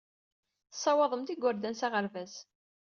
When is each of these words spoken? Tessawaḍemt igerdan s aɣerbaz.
Tessawaḍemt 0.71 1.33
igerdan 1.33 1.75
s 1.79 1.81
aɣerbaz. 1.85 2.33